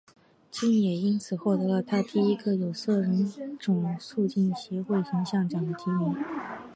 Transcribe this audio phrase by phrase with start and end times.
[0.49, 6.15] 金也因此获得了她的第一个有色人种促进协会形象奖的提名。